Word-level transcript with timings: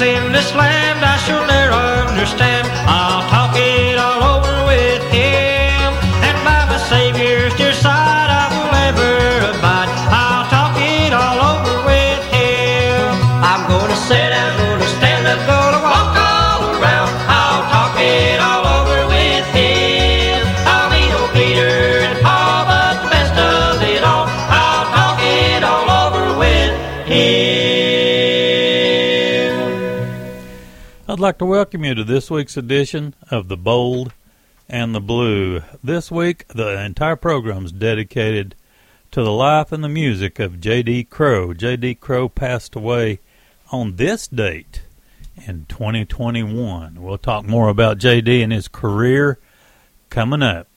in 0.00 0.32
this 0.32 0.54
land 0.54 1.04
I 1.04 1.16
shall 1.18 1.44
never 1.44 2.08
understand. 2.08 2.68
I'll 2.86 3.28
talk 3.28 3.56
it. 3.56 3.87
I'd 31.18 31.22
like 31.22 31.38
to 31.38 31.46
welcome 31.46 31.84
you 31.84 31.96
to 31.96 32.04
this 32.04 32.30
week's 32.30 32.56
edition 32.56 33.12
of 33.28 33.48
The 33.48 33.56
Bold 33.56 34.12
and 34.68 34.94
the 34.94 35.00
Blue. 35.00 35.62
This 35.82 36.12
week, 36.12 36.46
the 36.46 36.80
entire 36.80 37.16
program 37.16 37.64
is 37.64 37.72
dedicated 37.72 38.54
to 39.10 39.24
the 39.24 39.32
life 39.32 39.72
and 39.72 39.82
the 39.82 39.88
music 39.88 40.38
of 40.38 40.60
J.D. 40.60 41.02
Crowe. 41.10 41.54
J.D. 41.54 41.96
Crowe 41.96 42.28
passed 42.28 42.76
away 42.76 43.18
on 43.72 43.96
this 43.96 44.28
date 44.28 44.82
in 45.44 45.66
2021. 45.68 47.02
We'll 47.02 47.18
talk 47.18 47.44
more 47.44 47.68
about 47.68 47.98
J.D. 47.98 48.40
and 48.40 48.52
his 48.52 48.68
career 48.68 49.40
coming 50.10 50.44
up. 50.44 50.67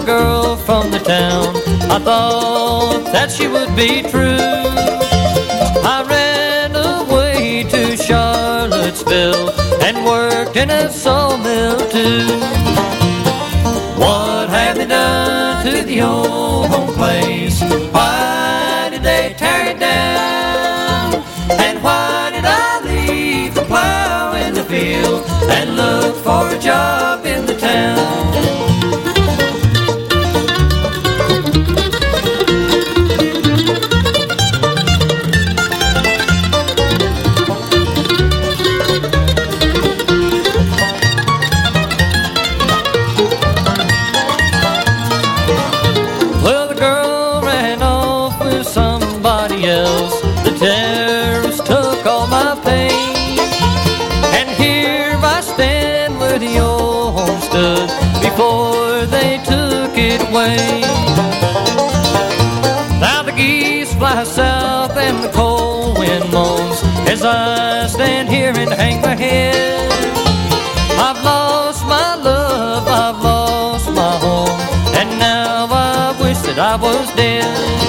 A 0.00 0.04
girl 0.04 0.56
from 0.56 0.90
the 0.90 0.98
town. 0.98 1.56
I 1.90 1.98
thought 1.98 3.04
that 3.12 3.30
she 3.30 3.48
would 3.48 3.74
be 3.76 4.02
true. 4.02 4.38
I 5.94 6.04
ran 6.08 6.74
away 6.76 7.64
to 7.64 7.96
Charlottesville 7.96 9.50
and 9.82 10.04
worked 10.04 10.56
in 10.56 10.70
a 10.70 10.90
sawmill 10.90 11.78
too 11.90 12.26
What 13.98 14.48
have 14.50 14.76
they 14.76 14.86
done 14.86 15.64
to 15.66 15.82
the 15.82 16.02
old 16.02 16.66
home 16.68 16.94
place. 16.94 17.60
Why 17.92 18.88
did 18.90 19.02
they 19.02 19.34
tear 19.36 19.70
it 19.72 19.78
down? 19.78 21.14
And 21.66 21.82
why 21.82 22.30
did 22.32 22.44
I 22.46 22.80
leave 22.84 23.54
the 23.54 23.62
plow 23.62 24.34
in 24.34 24.54
the 24.54 24.64
field 24.64 25.24
and 25.50 25.76
look 25.76 26.14
for 26.16 26.48
a 26.48 26.58
job 26.58 27.26
in 27.26 27.46
the 27.46 27.56
town? 27.56 28.29
Now 63.00 63.22
the 63.24 63.32
geese 63.32 63.92
fly 63.94 64.22
south 64.22 64.96
and 64.96 65.24
the 65.24 65.28
cold 65.30 65.98
wind 65.98 66.32
moans 66.32 66.80
as 67.08 67.24
I 67.24 67.88
stand 67.88 68.28
here 68.28 68.52
and 68.56 68.72
hang 68.72 69.00
my 69.02 69.16
head. 69.16 69.90
I've 71.00 71.20
lost 71.24 71.84
my 71.84 72.14
love, 72.14 72.86
I've 72.86 73.20
lost 73.20 73.90
my 73.90 74.16
home, 74.18 74.60
and 74.94 75.18
now 75.18 75.66
I 75.68 76.16
wish 76.20 76.38
that 76.46 76.58
I 76.60 76.76
was 76.76 77.12
dead. 77.16 77.79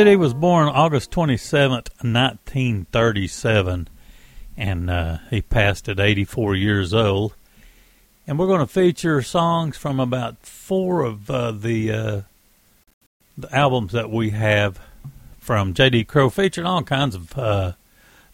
J.D. 0.00 0.16
was 0.16 0.32
born 0.32 0.66
August 0.66 1.10
27th, 1.10 1.90
1937, 2.00 3.86
and 4.56 4.90
uh, 4.90 5.18
he 5.28 5.42
passed 5.42 5.90
at 5.90 6.00
84 6.00 6.54
years 6.54 6.94
old. 6.94 7.34
And 8.26 8.38
we're 8.38 8.46
going 8.46 8.60
to 8.60 8.66
feature 8.66 9.20
songs 9.20 9.76
from 9.76 10.00
about 10.00 10.46
four 10.46 11.02
of 11.02 11.30
uh, 11.30 11.52
the, 11.52 11.92
uh, 11.92 12.20
the 13.36 13.54
albums 13.54 13.92
that 13.92 14.10
we 14.10 14.30
have 14.30 14.80
from 15.38 15.74
J.D. 15.74 16.04
Crowe, 16.04 16.30
featuring 16.30 16.66
all 16.66 16.82
kinds 16.82 17.14
of 17.14 17.36
uh, 17.36 17.72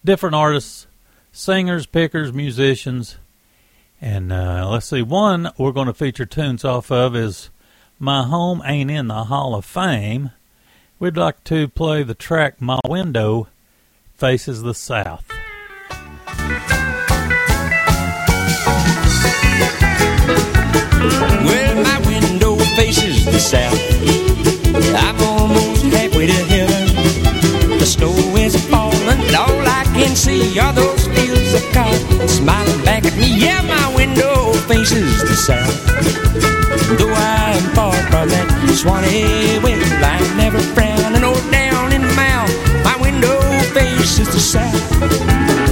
different 0.05 0.37
artists, 0.37 0.87
singers, 1.33 1.85
pickers, 1.85 2.33
musicians. 2.33 3.17
And 4.01 4.33
uh, 4.33 4.69
let's 4.71 4.87
see, 4.87 5.03
one 5.03 5.51
we're 5.59 5.73
going 5.73 5.89
to 5.89 5.95
feature 5.95 6.27
tunes 6.27 6.65
off 6.65 6.93
of 6.93 7.17
is 7.17 7.51
My 7.99 8.23
Home 8.23 8.63
Ain't 8.65 8.93
in 8.93 9.09
the 9.09 9.25
Hall 9.25 9.57
of 9.57 9.65
Fame 9.65 10.31
We'd 10.99 11.17
like 11.19 11.45
to 11.45 11.69
play 11.69 12.03
the 12.05 12.15
track 12.15 12.61
My 12.61 12.81
Window 12.89 13.49
Faces 14.15 14.63
the 14.63 14.73
South. 14.73 15.29
Well, 21.45 21.83
my 21.83 21.99
window 22.07 22.57
faces 22.77 23.27
the 23.27 23.39
south. 23.39 23.79
I'm 24.95 25.21
almost 25.23 25.85
halfway 25.85 26.29
to 26.29 26.33
heaven. 26.33 27.79
The 27.79 27.85
snow 27.85 28.15
is 28.37 28.57
falling, 28.71 28.99
and 29.07 29.37
all 29.37 29.61
I 29.69 29.85
can 29.95 30.17
see 30.17 30.59
are 30.59 30.73
those 30.73 31.07
fields 31.47 31.65
of 31.65 31.73
cotton 31.73 32.29
smiling 32.29 32.85
back 32.85 33.05
at 33.05 33.17
me. 33.17 33.39
Yeah, 33.39 33.63
my 33.63 33.95
window 33.95 34.53
faces 34.69 35.23
the 35.23 35.35
south. 35.35 35.87
Though 36.99 37.13
I'm 37.13 37.63
far 37.75 37.93
from 38.11 38.29
that 38.29 38.49
Swanee 38.75 39.59
well, 39.63 39.81
I 40.05 40.19
never 40.37 40.59
frown 40.75 41.15
or 41.23 41.51
down 41.51 41.93
in 41.93 42.03
the 42.03 42.15
mouth. 42.15 42.51
My 42.85 42.97
window 43.01 43.41
faces 43.75 44.29
the 44.29 44.41
south. 44.41 45.66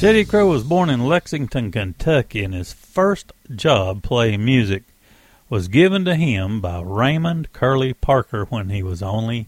J.D. 0.00 0.24
Crowe 0.24 0.46
was 0.46 0.64
born 0.64 0.88
in 0.88 1.04
Lexington, 1.04 1.70
Kentucky, 1.70 2.42
and 2.42 2.54
his 2.54 2.72
first 2.72 3.32
job 3.54 4.02
playing 4.02 4.42
music 4.42 4.84
was 5.50 5.68
given 5.68 6.06
to 6.06 6.14
him 6.14 6.62
by 6.62 6.80
Raymond 6.80 7.52
Curly 7.52 7.92
Parker 7.92 8.46
when 8.46 8.70
he 8.70 8.82
was 8.82 9.02
only 9.02 9.46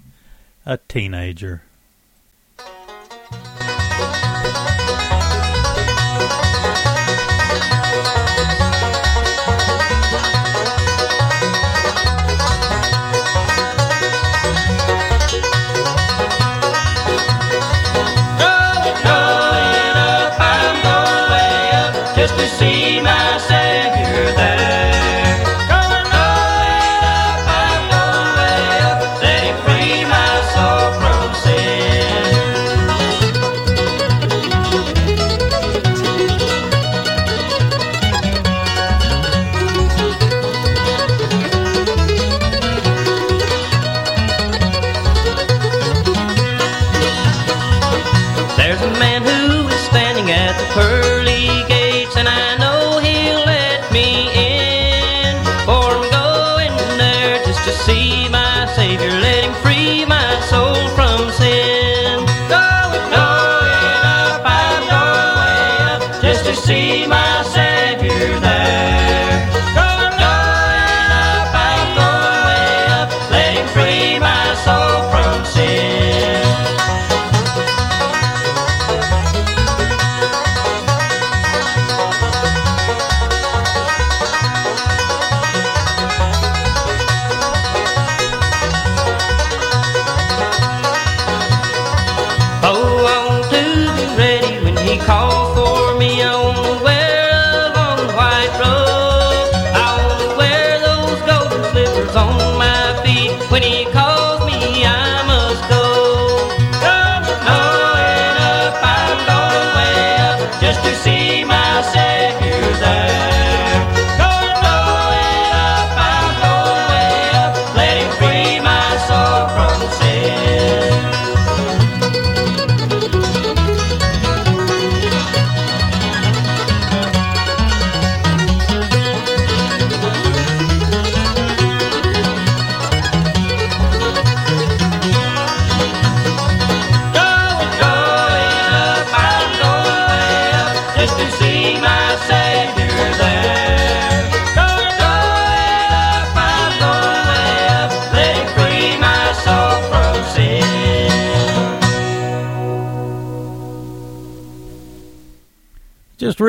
a 0.66 0.76
teenager. 0.76 1.62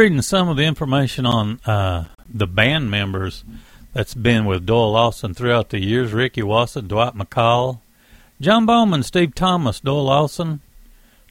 Reading 0.04 0.22
some 0.22 0.50
of 0.50 0.58
the 0.58 0.66
information 0.66 1.26
on 1.26 1.62
uh, 1.66 2.08
the 2.28 2.46
band 2.46 2.92
members 2.92 3.46
that's 3.94 4.14
been 4.14 4.44
with 4.44 4.66
Doyle 4.66 4.92
Lawson 4.92 5.34
throughout 5.34 5.70
the 5.70 5.80
years. 5.80 6.12
Ricky 6.12 6.44
Wasson, 6.44 6.90
Dwight 6.90 7.16
McCall, 7.16 7.80
John 8.42 8.66
Bowman, 8.66 9.04
Steve 9.04 9.34
Thomas, 9.34 9.80
Doyle 9.80 10.04
Lawson, 10.04 10.60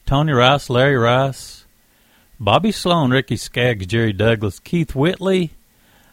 Tony 0.07 0.33
Rice, 0.33 0.71
Larry 0.71 0.97
Rice, 0.97 1.67
Bobby 2.41 2.73
Sloan, 2.73 3.11
Ricky 3.11 3.37
Skaggs, 3.37 3.85
Jerry 3.85 4.15
Douglas, 4.15 4.59
Keith 4.59 4.95
Whitley, 4.95 5.51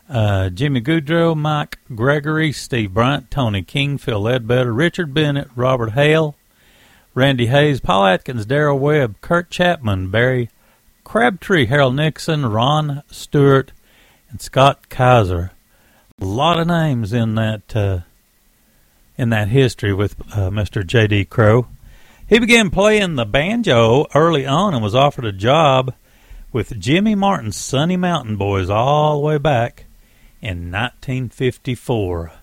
uh, 0.10 0.50
Jimmy 0.50 0.82
Gaudreau, 0.82 1.38
Mike 1.38 1.80
Gregory, 1.96 2.51
Steve 2.51 2.94
Bryant, 2.94 3.32
Tony 3.32 3.62
King, 3.62 3.98
Phil 3.98 4.20
Ledbetter, 4.20 4.74
Richard 4.74 5.13
Bennett, 5.13 5.48
Robert 5.56 5.92
Hale, 5.92 6.36
Randy 7.13 7.46
Hayes, 7.46 7.80
Paul 7.80 8.08
Atkins, 8.08 8.46
Daryl 8.46 8.78
Webb, 8.78 9.16
Kurt 9.22 9.50
Chapman, 9.50 10.12
Barry 10.12 10.50
Crabtree, 11.10 11.66
Harold 11.66 11.96
Nixon, 11.96 12.46
Ron 12.46 13.01
Stewart, 13.10 13.72
and 14.30 14.39
Scott 14.39 14.89
Kaiser. 14.89 15.50
A 16.22 16.24
lot 16.24 16.60
of 16.60 16.68
names 16.68 17.13
in 17.13 17.34
that 17.34 17.75
uh, 17.75 18.01
in 19.18 19.30
that 19.30 19.48
history 19.48 19.92
with 19.92 20.16
uh, 20.32 20.51
Mr. 20.51 20.86
J.D. 20.86 21.25
Crowe. 21.25 21.66
He 22.28 22.38
began 22.38 22.70
playing 22.70 23.16
the 23.16 23.25
banjo 23.25 24.06
early 24.13 24.46
on 24.46 24.75
and 24.75 24.84
was 24.84 24.94
offered 24.94 25.25
a 25.25 25.32
job 25.32 25.96
with 26.54 26.80
Jimmy 26.80 27.16
Martin's 27.16 27.58
Sunny 27.58 27.98
Mountain 27.98 28.36
Boys 28.38 28.70
all 28.70 29.16
the 29.16 29.25
way 29.25 29.39
back 29.39 29.86
in 30.44 30.72
1954. 30.72 32.34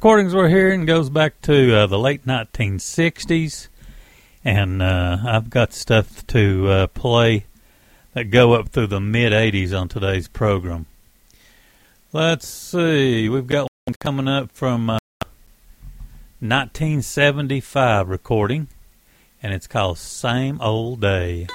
Recordings 0.00 0.34
we're 0.34 0.48
hearing 0.48 0.86
goes 0.86 1.10
back 1.10 1.38
to 1.42 1.76
uh, 1.76 1.86
the 1.86 1.98
late 1.98 2.24
1960s, 2.24 3.68
and 4.42 4.80
uh, 4.80 5.18
I've 5.26 5.50
got 5.50 5.74
stuff 5.74 6.26
to 6.28 6.68
uh, 6.68 6.86
play 6.86 7.44
that 8.14 8.30
go 8.30 8.54
up 8.54 8.70
through 8.70 8.86
the 8.86 8.98
mid 8.98 9.34
80s 9.34 9.78
on 9.78 9.88
today's 9.88 10.26
program. 10.26 10.86
Let's 12.14 12.48
see, 12.48 13.28
we've 13.28 13.46
got 13.46 13.68
one 13.84 13.94
coming 14.00 14.26
up 14.26 14.50
from 14.52 14.86
1975 14.86 17.76
uh, 17.76 18.04
recording, 18.10 18.68
and 19.42 19.52
it's 19.52 19.66
called 19.66 19.98
Same 19.98 20.58
Old 20.62 21.02
Day. 21.02 21.46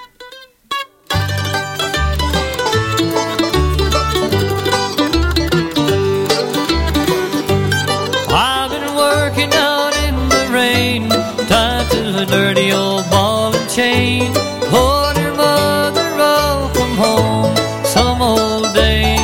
A 12.15 12.25
dirty 12.25 12.71
old 12.71 13.09
ball 13.09 13.53
and 13.53 13.69
chain. 13.69 14.31
Hold 14.73 15.17
your 15.17 15.33
mother, 15.33 16.07
I'll 16.17 16.69
come 16.73 16.95
home 16.95 17.55
some 17.85 18.21
old 18.21 18.73
day. 18.73 19.17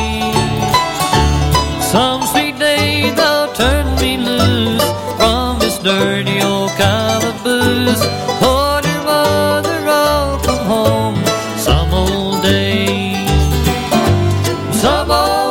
Some 1.80 2.22
sweet 2.26 2.58
day 2.58 3.10
they'll 3.10 3.52
turn 3.54 3.86
me 3.96 4.18
loose 4.18 4.84
from 5.16 5.58
this 5.58 5.78
dirty 5.78 6.40
old 6.42 6.70
calaboose. 6.72 8.04
Hold 8.42 8.84
your 8.84 9.02
mother, 9.04 9.78
I'll 9.88 10.38
come 10.40 10.64
home 10.66 11.16
some 11.56 11.92
old 11.92 12.42
day. 12.42 13.14
Some 14.82 15.10
old 15.10 15.41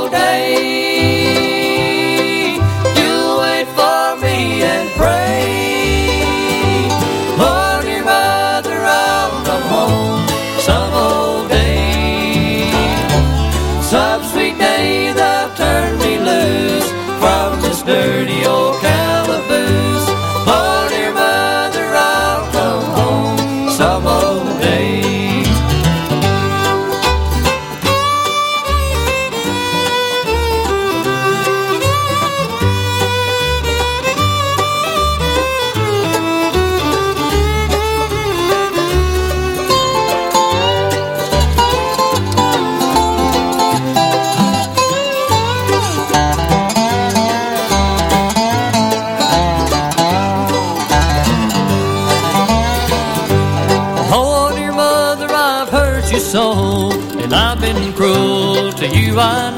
var 59.21 59.50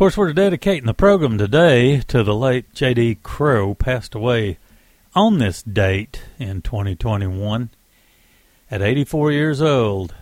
course, 0.00 0.16
we're 0.16 0.32
dedicating 0.32 0.86
the 0.86 0.94
program 0.94 1.36
today 1.36 2.00
to 2.00 2.22
the 2.22 2.34
late 2.34 2.72
J.D. 2.72 3.18
Crowe, 3.22 3.74
passed 3.74 4.14
away 4.14 4.56
on 5.14 5.36
this 5.36 5.62
date 5.62 6.22
in 6.38 6.62
2021 6.62 7.68
at 8.70 8.80
84 8.80 9.30
years 9.30 9.60
old. 9.60 10.14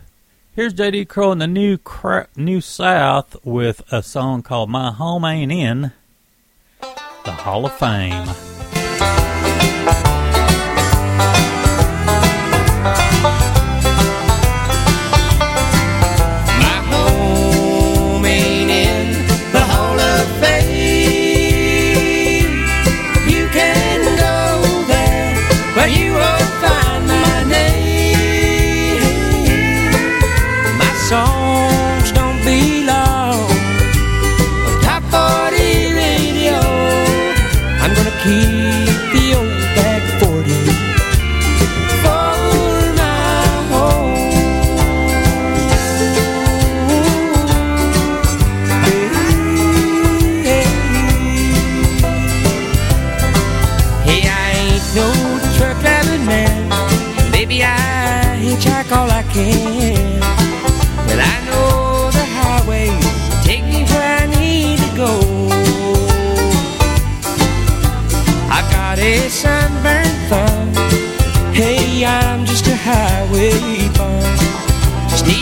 Here's 0.53 0.73
J.D. 0.73 1.05
Crowe 1.05 1.31
in 1.31 1.38
the 1.38 1.47
New 1.47 1.79
Cra- 1.79 2.27
New 2.35 2.61
South 2.61 3.37
with 3.45 3.83
a 3.93 4.03
song 4.03 4.43
called 4.43 4.69
"My 4.69 4.91
Home 4.91 5.25
Ain't 5.25 5.53
In 5.53 5.93
the 6.81 7.31
Hall 7.31 7.64
of 7.64 7.73
Fame." 7.79 8.58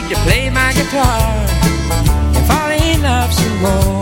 You 0.08 0.14
play 0.18 0.50
my 0.50 0.72
guitar 0.72 1.20
and 2.36 2.46
fall 2.46 2.70
in 2.70 3.02
love 3.02 3.32
some 3.32 3.60
more. 3.60 3.95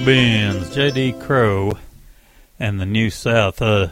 River 0.00 0.12
bends, 0.12 0.74
J.D. 0.74 1.12
Crowe 1.20 1.78
and 2.58 2.80
the 2.80 2.86
New 2.86 3.10
South. 3.10 3.60
Uh, 3.60 3.88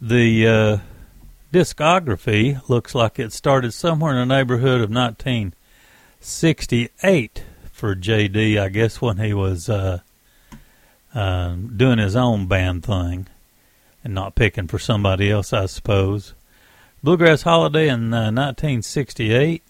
the 0.00 0.48
uh, 0.48 0.78
discography 1.52 2.66
looks 2.68 2.92
like 2.94 3.18
it 3.18 3.32
started 3.32 3.72
somewhere 3.72 4.12
in 4.12 4.28
the 4.28 4.34
neighborhood 4.34 4.80
of 4.80 4.90
1968 4.90 7.44
for 7.70 7.94
J.D. 7.94 8.58
I 8.58 8.68
guess 8.68 9.00
when 9.00 9.18
he 9.18 9.32
was 9.32 9.68
uh, 9.68 10.00
uh, 11.14 11.54
doing 11.54 11.98
his 11.98 12.16
own 12.16 12.48
band 12.48 12.84
thing 12.84 13.28
and 14.02 14.14
not 14.14 14.34
picking 14.34 14.66
for 14.66 14.80
somebody 14.80 15.30
else, 15.30 15.52
I 15.52 15.66
suppose. 15.66 16.34
Bluegrass 17.02 17.42
Holiday 17.42 17.88
in 17.88 18.12
uh, 18.12 18.32
1968. 18.32 19.62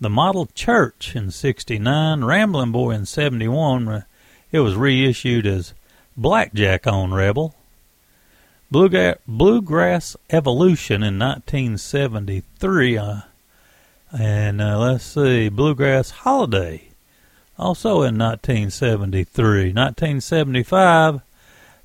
The 0.00 0.10
Model 0.10 0.46
Church 0.46 1.16
in 1.16 1.30
69. 1.30 2.24
Ramblin' 2.24 2.72
Boy 2.72 2.90
in 2.90 3.06
71. 3.06 4.04
It 4.50 4.60
was 4.60 4.74
reissued 4.74 5.46
as 5.46 5.74
Blackjack 6.16 6.86
on 6.86 7.12
Rebel. 7.12 7.54
Bluegrass, 8.70 9.16
Bluegrass 9.26 10.16
Evolution 10.30 11.02
in 11.02 11.18
1973. 11.18 12.98
Uh, 12.98 13.20
and 14.18 14.60
uh, 14.60 14.78
let's 14.78 15.04
see, 15.04 15.48
Bluegrass 15.48 16.10
Holiday 16.10 16.88
also 17.58 18.02
in 18.02 18.16
1973. 18.16 19.72
1975, 19.72 21.20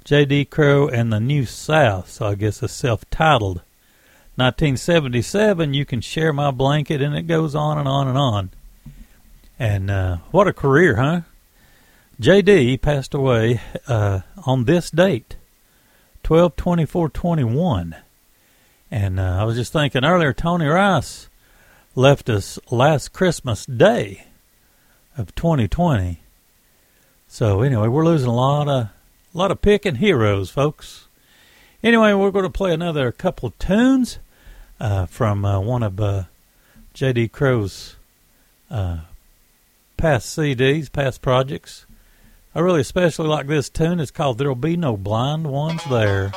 J.D. 0.03 0.45
Crowe 0.45 0.87
and 0.87 1.11
the 1.11 1.19
New 1.19 1.45
South, 1.45 2.09
so 2.09 2.27
I 2.27 2.35
guess 2.35 2.61
it's 2.61 2.73
self 2.73 3.09
titled. 3.09 3.61
1977, 4.35 5.73
You 5.73 5.85
Can 5.85 6.01
Share 6.01 6.33
My 6.33 6.51
Blanket, 6.51 7.01
and 7.01 7.15
it 7.15 7.23
goes 7.23 7.53
on 7.53 7.77
and 7.77 7.87
on 7.87 8.07
and 8.07 8.17
on. 8.17 8.49
And 9.59 9.91
uh, 9.91 10.17
what 10.31 10.47
a 10.47 10.53
career, 10.53 10.95
huh? 10.95 11.21
J.D. 12.19 12.77
passed 12.77 13.15
away 13.15 13.59
uh, 13.87 14.19
on 14.45 14.65
this 14.65 14.91
date, 14.91 15.35
12 16.21 16.55
21 16.55 17.95
And 18.91 19.19
uh, 19.19 19.37
I 19.41 19.43
was 19.43 19.55
just 19.55 19.73
thinking 19.73 20.05
earlier, 20.05 20.31
Tony 20.31 20.67
Rice 20.67 21.27
left 21.95 22.29
us 22.29 22.59
last 22.69 23.13
Christmas 23.13 23.65
Day 23.65 24.27
of 25.17 25.33
2020. 25.33 26.19
So 27.27 27.61
anyway, 27.61 27.87
we're 27.87 28.05
losing 28.05 28.29
a 28.29 28.35
lot 28.35 28.67
of 28.67 28.89
a 29.33 29.37
lot 29.37 29.49
of 29.49 29.63
picking 29.63 29.95
heroes, 29.95 30.51
folks. 30.51 31.07
Anyway, 31.83 32.13
we're 32.13 32.29
going 32.29 32.43
to 32.43 32.49
play 32.51 32.73
another 32.73 33.11
couple 33.11 33.49
tunes 33.57 34.19
uh, 34.79 35.07
from 35.07 35.43
uh, 35.43 35.59
one 35.59 35.81
of 35.81 35.99
uh, 35.99 36.25
J.D. 36.93 37.29
Crowe's 37.29 37.95
uh, 38.69 38.99
past 39.97 40.37
CDs, 40.37 40.91
past 40.91 41.23
projects. 41.23 41.87
I 42.55 42.59
really 42.59 42.81
especially 42.81 43.27
like 43.27 43.47
this 43.47 43.69
tune. 43.69 43.99
It's 43.99 44.11
called 44.11 44.37
There'll 44.37 44.53
Be 44.53 44.77
No 44.77 44.95
Blind 44.95 45.47
Ones 45.47 45.81
There. 45.89 46.31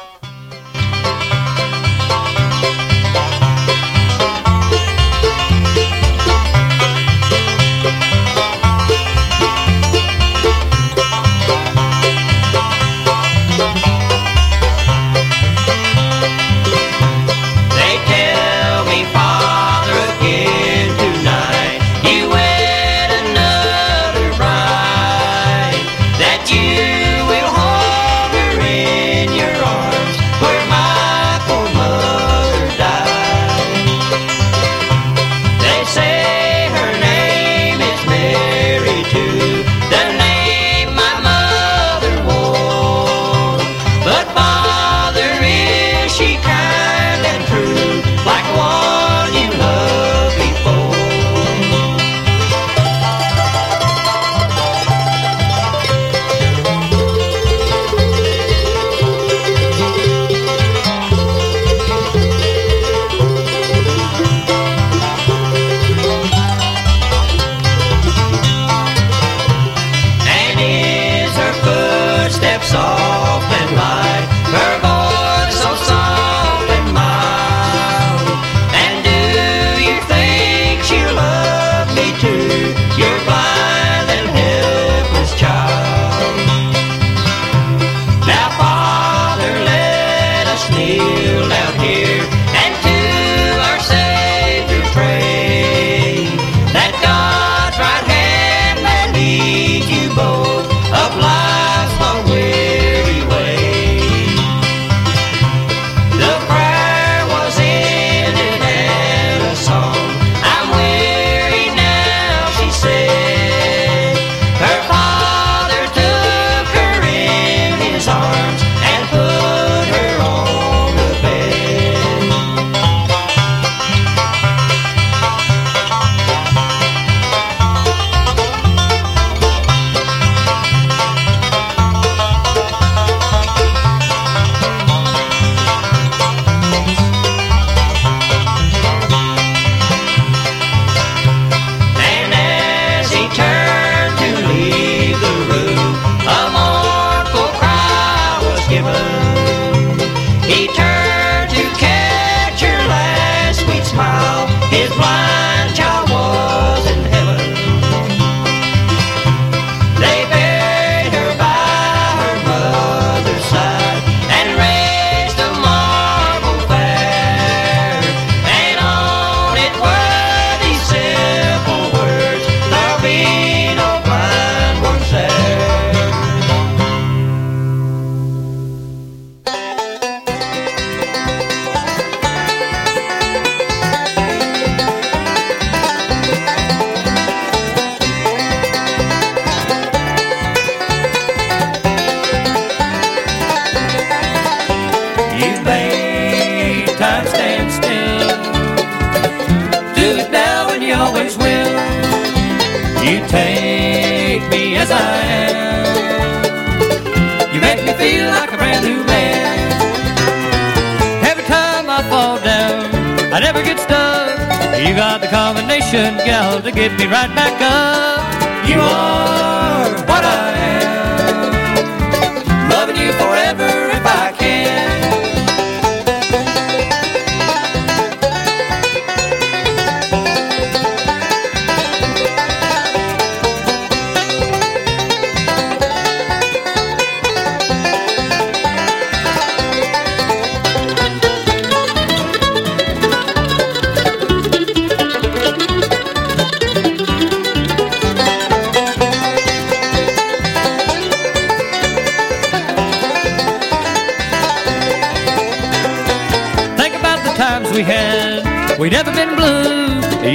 Got 214.96 215.20
the 215.20 215.26
combination, 215.26 216.16
gal, 216.24 216.62
to 216.62 216.72
get 216.72 216.90
me 216.98 217.04
right 217.04 217.28
back 217.35 217.61
up. 217.61 218.66
You 218.66 218.80
are 218.80 219.90
what 220.09 220.24
I 220.24 220.52
am. 220.56 220.86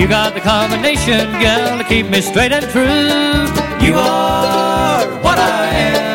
You 0.02 0.08
got 0.08 0.34
the 0.34 0.42
combination, 0.42 1.30
gal, 1.40 1.78
to 1.78 1.84
keep 1.84 2.10
me 2.10 2.22
straight 2.22 2.52
and 2.52 2.66
true. 2.72 3.46
You 3.86 3.94
are 3.94 5.06
what 5.22 5.38
I 5.38 5.68
am. 5.68 6.11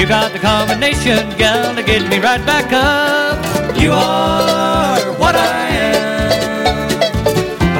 You 0.00 0.06
got 0.06 0.32
the 0.32 0.38
combination, 0.38 1.28
gal, 1.36 1.74
to 1.76 1.82
get 1.82 2.08
me 2.08 2.20
right 2.20 2.42
back 2.46 2.72
up. 2.72 3.76
You 3.78 3.92
are 3.92 4.98
what 5.20 5.36
I 5.36 5.68
am. 5.92 6.88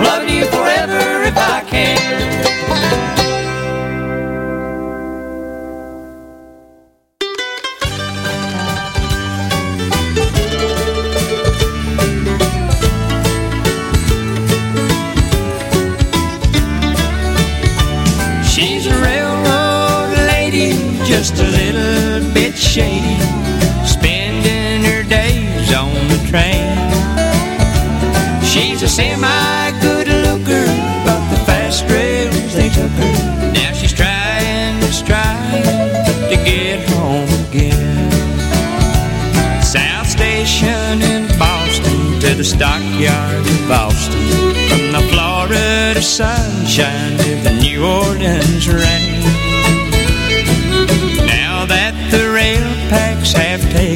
Loving 0.05 0.29
you 0.29 0.45
forever 0.45 1.23
if 1.23 1.39
I 1.39 1.65
can. 1.67 2.00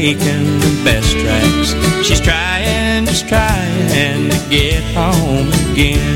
Taken 0.05 0.45
the 0.61 0.83
best 0.85 1.17
tracks, 1.17 2.07
she's 2.07 2.21
trying, 2.21 3.07
just 3.07 3.27
trying 3.27 4.29
to 4.29 4.51
get 4.51 4.83
home 4.93 5.49
again. 5.73 6.14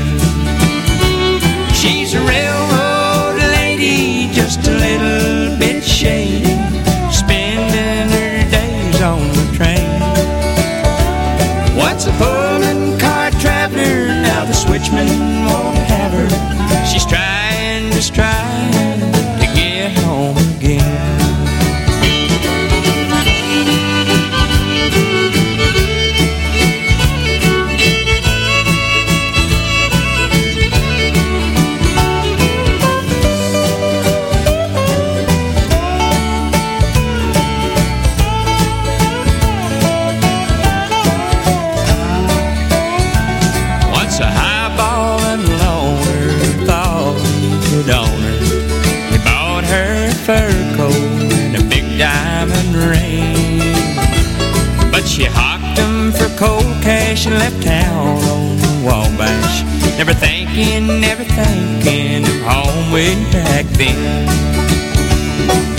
Then. 63.79 64.25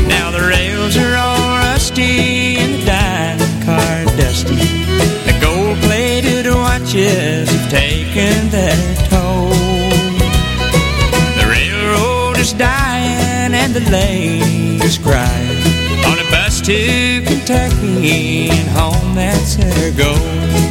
Now 0.09 0.31
the 0.31 0.41
rails 0.41 0.97
are 0.97 1.17
all 1.17 1.59
rusty 1.59 2.57
and 2.57 2.75
the 2.75 2.87
dining 2.87 3.63
car 3.63 4.05
dusty. 4.17 4.57
The 5.29 5.39
gold-plated 5.41 6.47
watches 6.47 7.51
have 7.51 7.71
taken 7.71 8.49
their 8.51 8.95
toll. 9.11 9.51
The 11.39 11.47
railroad 11.49 12.39
is 12.39 12.53
dying 12.55 13.53
and 13.55 13.75
the 13.75 13.85
lane 13.91 14.83
is 14.83 14.99
crying. 14.99 15.63
On 16.07 16.19
a 16.19 16.31
bus 16.31 16.61
to 16.63 17.23
Kentucky 17.27 18.49
and 18.51 18.69
home, 18.71 19.15
that's 19.15 19.55
her 19.55 19.91
goal. 19.93 20.70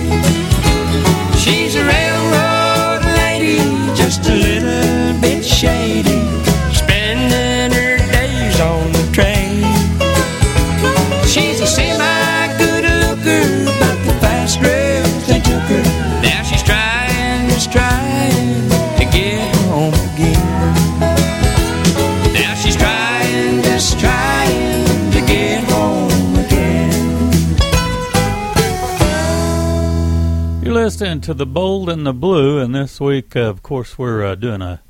to 31.30 31.36
the 31.36 31.46
bold 31.46 31.92
and 31.92 32.08
the 32.08 32.12
blue, 32.12 32.58
and 32.58 32.74
this 32.74 33.00
week, 33.00 33.36
uh, 33.36 33.42
of 33.42 33.62
course, 33.62 34.00
we're 34.00 34.26
uh, 34.26 34.34
doing 34.34 34.64
a, 34.64 34.82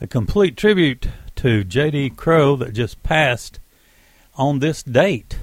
a 0.00 0.06
complete 0.06 0.56
tribute 0.56 1.08
to 1.36 1.64
J.D. 1.64 2.08
Crowe 2.16 2.56
that 2.56 2.72
just 2.72 3.02
passed 3.02 3.60
on 4.34 4.60
this 4.60 4.82
date. 4.82 5.36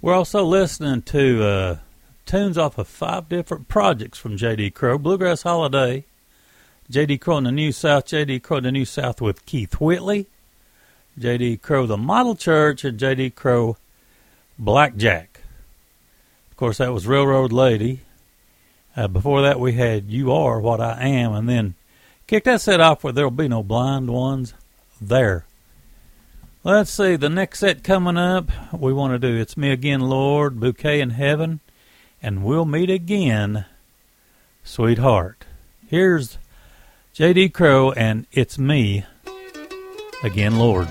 We're 0.00 0.14
also 0.14 0.44
listening 0.44 1.02
to 1.02 1.42
uh, 1.42 1.78
tunes 2.24 2.56
off 2.56 2.78
of 2.78 2.86
five 2.86 3.28
different 3.28 3.66
projects 3.66 4.16
from 4.16 4.36
J.D. 4.36 4.70
Crowe 4.70 4.96
Bluegrass 4.96 5.42
Holiday, 5.42 6.04
J.D. 6.88 7.18
Crowe 7.18 7.38
in 7.38 7.42
the 7.42 7.50
New 7.50 7.72
South, 7.72 8.06
J.D. 8.06 8.38
Crowe 8.38 8.58
in 8.58 8.62
the 8.62 8.70
New 8.70 8.84
South 8.84 9.20
with 9.20 9.44
Keith 9.44 9.80
Whitley, 9.80 10.28
J.D. 11.18 11.56
Crowe 11.56 11.86
the 11.86 11.96
Model 11.96 12.36
Church, 12.36 12.84
and 12.84 12.96
J.D. 12.96 13.30
Crowe 13.30 13.76
Blackjack. 14.56 15.40
Of 16.52 16.56
course, 16.56 16.78
that 16.78 16.92
was 16.92 17.08
Railroad 17.08 17.50
Lady. 17.50 18.02
Uh, 18.94 19.08
before 19.08 19.42
that, 19.42 19.58
we 19.58 19.72
had 19.72 20.10
You 20.10 20.32
Are 20.32 20.60
What 20.60 20.80
I 20.80 21.02
Am, 21.02 21.32
and 21.32 21.48
then 21.48 21.74
kick 22.26 22.44
that 22.44 22.60
set 22.60 22.80
off 22.80 23.02
where 23.02 23.12
There'll 23.12 23.30
Be 23.30 23.48
No 23.48 23.62
Blind 23.62 24.10
Ones 24.10 24.54
There. 25.00 25.46
Let's 26.62 26.90
see, 26.90 27.16
the 27.16 27.30
next 27.30 27.60
set 27.60 27.82
coming 27.82 28.16
up, 28.16 28.50
we 28.72 28.92
want 28.92 29.14
to 29.14 29.18
do 29.18 29.40
It's 29.40 29.56
Me 29.56 29.70
Again, 29.70 30.00
Lord, 30.00 30.60
Bouquet 30.60 31.00
in 31.00 31.10
Heaven, 31.10 31.60
and 32.22 32.44
We'll 32.44 32.66
Meet 32.66 32.90
Again, 32.90 33.64
Sweetheart. 34.62 35.44
Here's 35.88 36.38
J.D. 37.14 37.48
Crowe 37.48 37.92
and 37.92 38.26
It's 38.30 38.58
Me 38.58 39.04
Again, 40.22 40.58
Lord. 40.58 40.88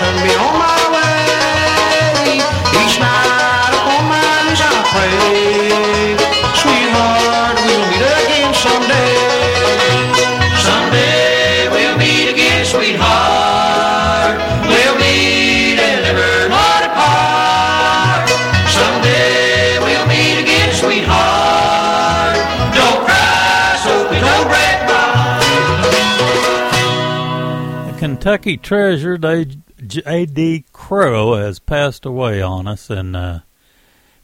send 0.00 0.16
me 0.22 0.32
home. 0.32 0.59
Kentucky 28.20 28.58
treasure 28.58 29.16
J.D. 29.16 30.66
Crowe 30.74 31.36
has 31.36 31.58
passed 31.58 32.04
away 32.04 32.42
on 32.42 32.68
us 32.68 32.90
and 32.90 33.16
uh, 33.16 33.38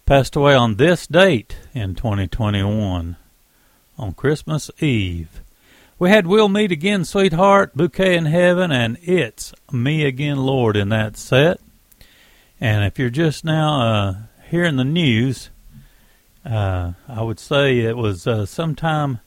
passed 0.05 0.37
away 0.37 0.55
on 0.55 0.77
this 0.77 1.07
date 1.07 1.57
in 1.73 1.95
2021 1.95 3.17
on 3.97 4.13
Christmas 4.13 4.71
Eve. 4.81 5.41
We 5.99 6.11
had 6.11 6.27
We'll 6.27 6.51
Meet 6.51 6.73
Again, 6.73 7.07
Sweetheart, 7.07 7.75
Bouquet 7.75 8.19
in 8.19 8.27
Heaven, 8.27 8.71
and 8.71 8.99
It's 9.01 9.55
Me 9.73 10.05
Again, 10.05 10.37
Lord 10.37 10.77
in 10.77 10.91
that 10.91 11.17
set. 11.17 11.59
And 12.61 12.85
if 12.85 12.99
you're 12.99 13.09
just 13.09 13.47
now 13.47 13.81
uh, 13.81 14.15
hearing 14.51 14.77
the 14.77 14.85
news, 14.85 15.49
uh, 16.45 16.93
I 17.09 17.23
would 17.23 17.41
say 17.41 17.79
it 17.79 17.97
was 17.97 18.27
uh, 18.27 18.45
sometime 18.45 19.21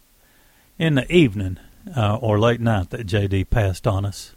in 0.78 0.93
the 0.93 1.11
evening 1.11 1.57
uh, 1.97 2.17
or 2.17 2.39
late 2.39 2.61
night 2.61 2.91
that 2.91 3.07
JD 3.07 3.49
passed 3.49 3.88
on 3.88 4.05
us. 4.05 4.36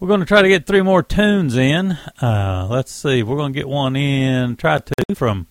We're 0.00 0.06
going 0.06 0.20
to 0.20 0.26
try 0.26 0.42
to 0.42 0.48
get 0.48 0.64
three 0.64 0.82
more 0.82 1.02
tunes 1.02 1.56
in. 1.56 1.98
Uh, 2.22 2.68
let's 2.70 2.92
see. 2.92 3.24
We're 3.24 3.36
going 3.36 3.52
to 3.52 3.58
get 3.58 3.68
one 3.68 3.96
in. 3.96 4.54
Try 4.54 4.78
two 4.78 5.16
from 5.16 5.48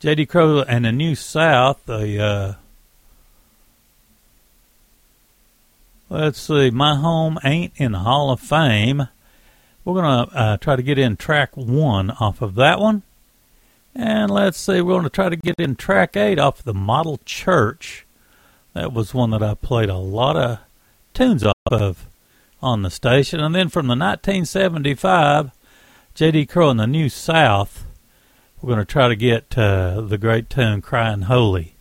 JD 0.00 0.28
Crowe 0.28 0.60
and 0.60 0.84
the 0.84 0.92
New 0.92 1.16
South. 1.16 1.84
The 1.84 2.22
uh, 2.22 2.54
let's 6.08 6.40
see. 6.40 6.70
My 6.70 6.94
home 6.94 7.40
ain't 7.42 7.72
in 7.74 7.92
the 7.92 7.98
Hall 7.98 8.30
of 8.30 8.38
Fame. 8.38 9.08
We're 9.84 10.00
going 10.00 10.28
to 10.28 10.36
uh, 10.36 10.56
try 10.58 10.76
to 10.76 10.82
get 10.82 11.00
in 11.00 11.16
track 11.16 11.56
one 11.56 12.12
off 12.12 12.42
of 12.42 12.54
that 12.54 12.78
one. 12.78 13.02
And 13.92 14.30
let's 14.30 14.58
see, 14.58 14.80
we're 14.82 14.94
going 14.94 15.02
to 15.02 15.10
try 15.10 15.28
to 15.28 15.36
get 15.36 15.56
in 15.58 15.74
track 15.74 16.16
eight 16.16 16.38
off 16.38 16.60
of 16.60 16.64
the 16.64 16.74
Model 16.74 17.18
Church. 17.24 18.06
That 18.72 18.92
was 18.92 19.14
one 19.14 19.30
that 19.30 19.42
I 19.42 19.54
played 19.54 19.88
a 19.88 19.96
lot 19.96 20.36
of 20.36 20.60
tunes 21.12 21.44
off 21.44 21.54
of 21.66 22.06
on 22.64 22.82
the 22.82 22.90
station. 22.90 23.40
And 23.40 23.54
then 23.54 23.68
from 23.68 23.86
the 23.86 23.92
1975, 23.92 25.50
J.D. 26.14 26.46
Crowe 26.46 26.70
and 26.70 26.80
the 26.80 26.86
New 26.86 27.08
South, 27.08 27.86
we're 28.60 28.68
going 28.68 28.78
to 28.78 28.90
try 28.90 29.08
to 29.08 29.16
get 29.16 29.56
uh, 29.58 30.00
the 30.00 30.16
great 30.16 30.48
tune 30.48 30.80
Crying 30.80 31.22
Holy. 31.22 31.76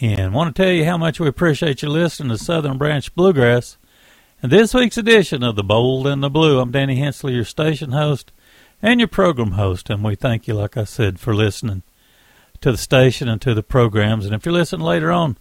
And 0.00 0.32
want 0.32 0.54
to 0.54 0.62
tell 0.62 0.72
you 0.72 0.84
how 0.84 0.96
much 0.96 1.18
we 1.18 1.26
appreciate 1.26 1.82
you 1.82 1.88
listening 1.88 2.28
to 2.28 2.38
Southern 2.38 2.78
Branch 2.78 3.12
Bluegrass. 3.14 3.76
And 4.40 4.52
this 4.52 4.72
week's 4.72 4.96
edition 4.96 5.42
of 5.42 5.56
The 5.56 5.64
Bold 5.64 6.06
and 6.06 6.22
the 6.22 6.30
Blue, 6.30 6.60
I'm 6.60 6.70
Danny 6.70 6.96
Hensley, 6.96 7.34
your 7.34 7.44
station 7.44 7.90
host 7.90 8.30
and 8.80 9.00
your 9.00 9.08
program 9.08 9.52
host. 9.52 9.90
And 9.90 10.04
we 10.04 10.14
thank 10.14 10.46
you, 10.46 10.54
like 10.54 10.76
I 10.76 10.84
said, 10.84 11.18
for 11.18 11.34
listening 11.34 11.82
to 12.60 12.70
the 12.70 12.78
station 12.78 13.28
and 13.28 13.40
to 13.42 13.54
the 13.54 13.64
programs. 13.64 14.24
And 14.24 14.34
if 14.34 14.46
you're 14.46 14.52
listening 14.52 14.86
later 14.86 15.10
on 15.10 15.36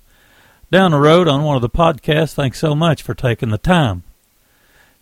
down 0.71 0.91
the 0.91 0.99
road 0.99 1.27
on 1.27 1.43
one 1.43 1.55
of 1.55 1.61
the 1.61 1.69
podcasts, 1.69 2.33
thanks 2.33 2.59
so 2.59 2.73
much 2.73 3.03
for 3.03 3.13
taking 3.13 3.49
the 3.49 3.59
time. 3.59 4.03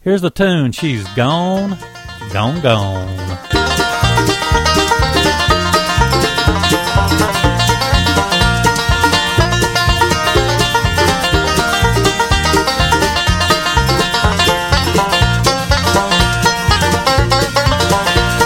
Here's 0.05 0.21
the 0.21 0.29
tune 0.29 0.71
She's 0.71 1.03
Gone, 1.15 1.79
Gone, 2.31 2.61
Gone. 2.61 3.17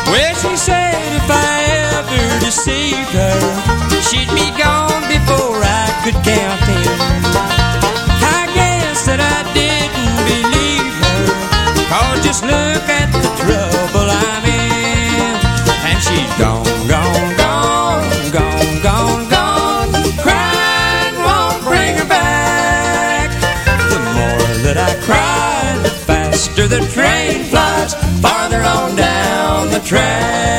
Where 0.07 0.33
she 0.35 0.55
said 0.55 0.95
if 1.11 1.29
I 1.29 1.59
ever 1.91 2.39
deceived 2.39 3.09
her, 3.09 4.01
she'd 4.01 4.29
be 4.29 4.49
gone 4.57 5.01
before 5.09 5.59
I 5.61 6.01
could 6.05 6.23
count 6.23 6.68
look 12.41 12.85
at 12.89 13.11
the 13.11 13.29
trouble 13.43 14.07
I'm 14.09 14.45
in. 14.45 15.35
And 15.89 15.97
she's 16.01 16.31
gone, 16.37 16.65
gone, 16.87 17.37
gone, 17.37 18.31
gone, 18.31 18.81
gone, 18.81 19.29
gone. 19.29 19.91
Crying 20.23 21.15
won't 21.25 21.63
bring 21.63 21.97
her 21.97 22.07
back. 22.07 23.29
The 23.93 23.99
more 24.17 24.49
that 24.65 24.77
I 24.77 24.91
cry, 25.07 25.79
the 25.83 25.89
faster 25.89 26.67
the 26.67 26.81
train 26.93 27.43
flies 27.45 27.93
farther 28.21 28.61
on 28.61 28.95
down 28.95 29.69
the 29.71 29.79
track. 29.79 30.58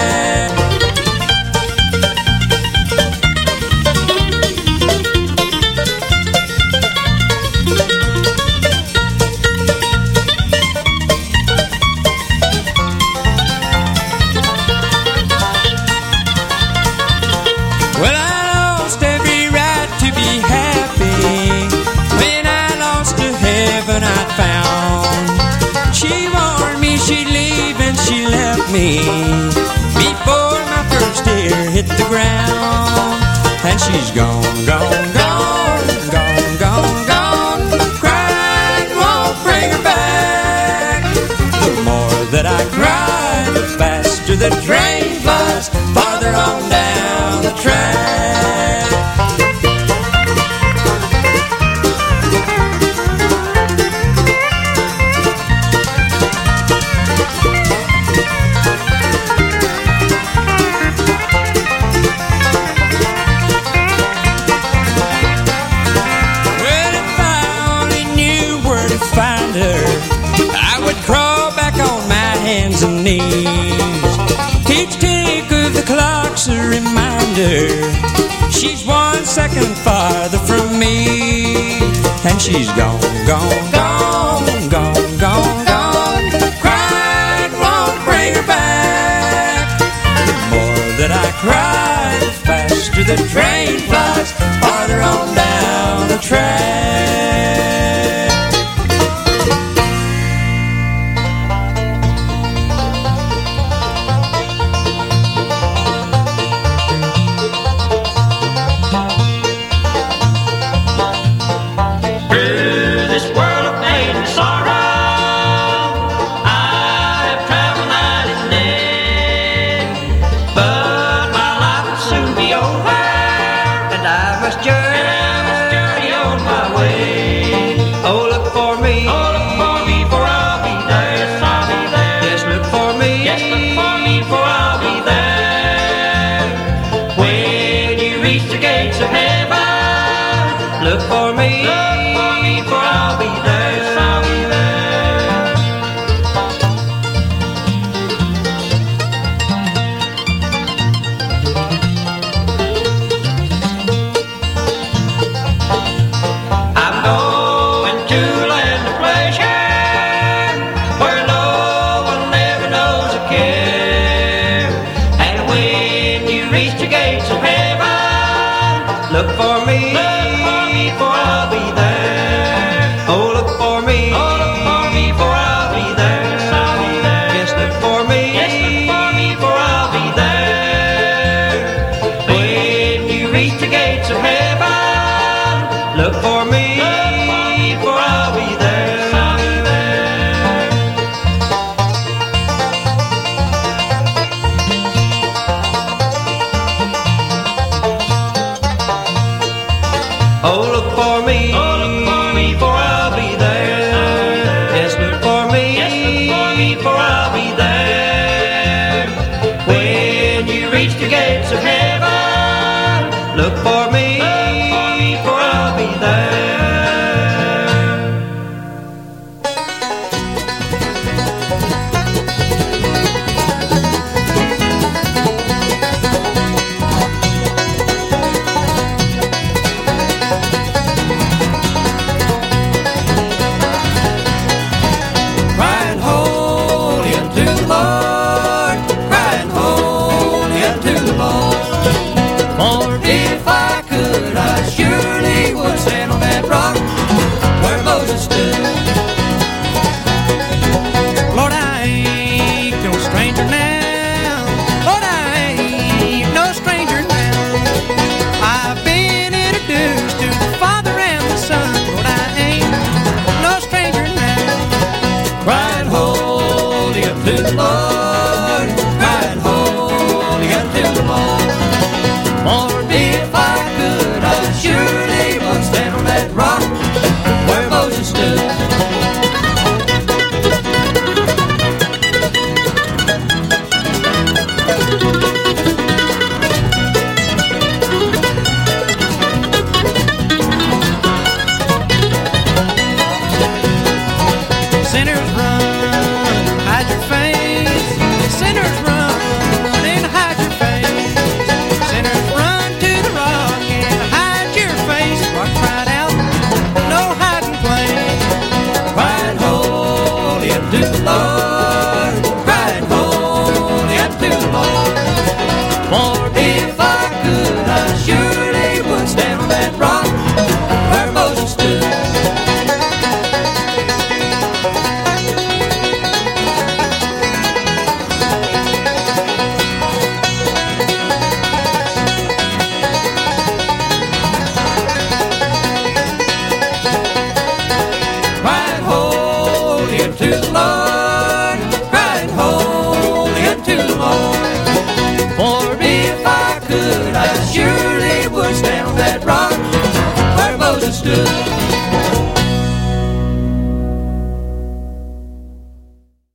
Ground. 32.10 33.22
And 33.62 33.78
she's 33.80 34.10
gone, 34.10 34.42
gone, 34.66 35.06
gone, 35.20 35.86
gone, 36.10 36.58
gone, 36.64 37.06
gone. 37.12 37.62
Crying 38.02 38.90
won't 39.00 39.36
bring 39.46 39.70
her 39.70 39.82
back. 39.84 41.02
The 41.64 41.74
more 41.88 42.20
that 42.34 42.46
I 42.46 42.62
cry, 42.78 43.30
the 43.54 43.64
faster 43.78 44.34
the 44.34 44.50
train 44.66 44.89
she's 82.52 82.72
gone, 82.72 83.00
gone, 83.26 83.70
gone, 83.70 84.68
gone, 84.68 85.18
gone, 85.18 85.64
gone. 85.66 86.30
Crying 86.60 87.52
won't 87.62 87.98
bring 88.04 88.34
her 88.34 88.46
back. 88.46 89.78
The 90.26 90.34
more 90.50 90.86
that 90.98 91.10
I 91.12 91.30
cry, 91.42 92.18
the 92.20 92.32
faster 92.46 93.04
the 93.04 93.16
train 93.28 93.49